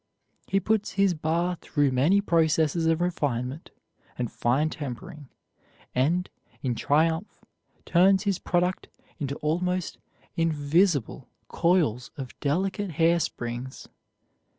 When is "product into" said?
8.39-9.35